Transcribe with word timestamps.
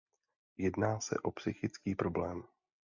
Jedná 0.57 0.99
se 0.99 1.17
o 1.19 1.31
psychický 1.31 1.95
problém. 1.95 2.43